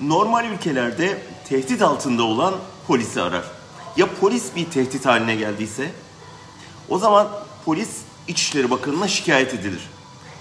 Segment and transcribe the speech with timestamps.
[0.00, 2.54] Normal ülkelerde tehdit altında olan
[2.86, 3.44] polisi arar.
[3.96, 5.92] Ya polis bir tehdit haline geldiyse?
[6.88, 7.28] O zaman
[7.64, 7.88] polis
[8.28, 9.90] İçişleri Bakanı'na şikayet edilir.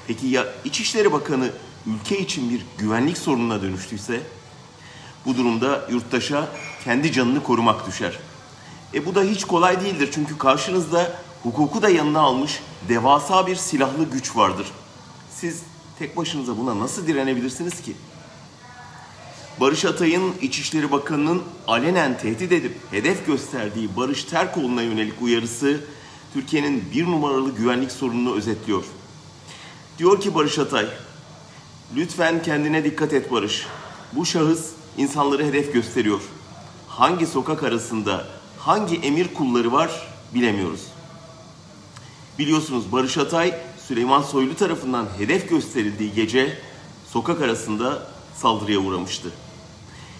[0.07, 1.49] Peki ya İçişleri Bakanı
[1.85, 4.21] ülke için bir güvenlik sorununa dönüştüyse?
[5.25, 6.47] Bu durumda yurttaşa
[6.83, 8.19] kendi canını korumak düşer.
[8.93, 11.11] E bu da hiç kolay değildir çünkü karşınızda
[11.43, 14.67] hukuku da yanına almış devasa bir silahlı güç vardır.
[15.31, 15.61] Siz
[15.99, 17.95] tek başınıza buna nasıl direnebilirsiniz ki?
[19.59, 25.81] Barış Atay'ın İçişleri Bakanı'nın alenen tehdit edip hedef gösterdiği Barış Terkoğlu'na yönelik uyarısı
[26.33, 28.83] Türkiye'nin bir numaralı güvenlik sorununu özetliyor.
[29.97, 30.87] Diyor ki Barış Atay,
[31.95, 33.67] lütfen kendine dikkat et Barış.
[34.13, 36.21] Bu şahıs insanları hedef gösteriyor.
[36.87, 38.27] Hangi sokak arasında
[38.59, 40.81] hangi emir kulları var bilemiyoruz.
[42.39, 46.57] Biliyorsunuz Barış Atay Süleyman Soylu tarafından hedef gösterildiği gece
[47.11, 49.29] sokak arasında saldırıya uğramıştı.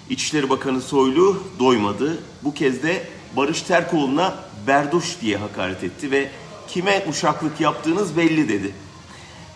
[0.10, 2.24] İçişleri Bakanı Soylu doymadı.
[2.44, 4.36] Bu kez de Barış Terkoğlu'na
[4.68, 6.32] berduş diye hakaret etti ve
[6.68, 8.74] kime uşaklık yaptığınız belli dedi.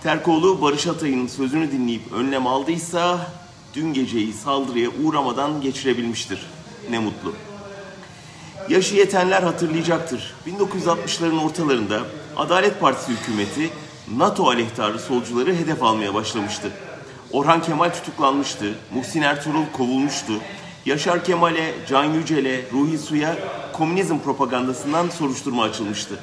[0.03, 3.31] Terkoğlu Barış Atay'ın sözünü dinleyip önlem aldıysa
[3.73, 6.45] dün geceyi saldırıya uğramadan geçirebilmiştir.
[6.89, 7.33] Ne mutlu.
[8.69, 10.33] Yaşı yetenler hatırlayacaktır.
[10.47, 12.01] 1960'ların ortalarında
[12.37, 13.69] Adalet Partisi hükümeti
[14.17, 16.71] NATO aleyhtarı solcuları hedef almaya başlamıştı.
[17.33, 20.33] Orhan Kemal tutuklanmıştı, Muhsin Ertuğrul kovulmuştu.
[20.85, 23.35] Yaşar Kemal'e, Can Yücel'e, Ruhi Su'ya
[23.73, 26.19] komünizm propagandasından soruşturma açılmıştı.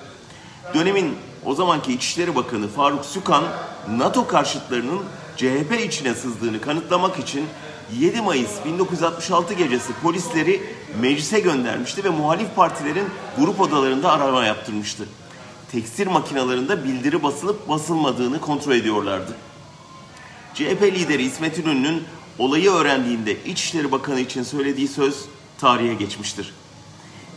[0.74, 3.44] Dönemin o zamanki İçişleri Bakanı Faruk Sükan,
[3.96, 5.00] NATO karşıtlarının
[5.36, 7.46] CHP içine sızdığını kanıtlamak için
[7.98, 10.62] 7 Mayıs 1966 gecesi polisleri
[11.00, 13.06] meclise göndermişti ve muhalif partilerin
[13.38, 15.04] grup odalarında arama yaptırmıştı.
[15.72, 19.49] Tekstil makinalarında bildiri basılıp basılmadığını kontrol ediyorlardı.
[20.54, 22.02] CHP lideri İsmet İnönü'nün
[22.38, 25.24] olayı öğrendiğinde İçişleri Bakanı için söylediği söz
[25.58, 26.54] tarihe geçmiştir.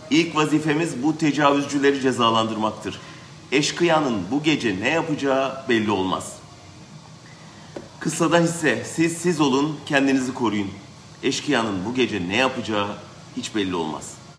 [0.09, 2.99] İlk vazifemiz bu tecavüzcüleri cezalandırmaktır.
[3.51, 6.33] Eşkıyanın bu gece ne yapacağı belli olmaz.
[7.99, 10.69] Kısadan ise siz siz olun, kendinizi koruyun.
[11.23, 12.87] Eşkıyanın bu gece ne yapacağı
[13.37, 14.22] hiç belli olmaz.''